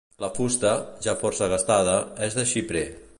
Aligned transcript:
La 0.21 0.29
fusta, 0.37 0.71
ja 1.07 1.15
força 1.25 1.51
gastada, 1.53 1.95
és 2.29 2.39
de 2.41 2.51
xiprer. 2.55 2.87